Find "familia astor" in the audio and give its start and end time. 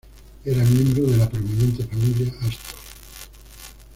1.83-2.75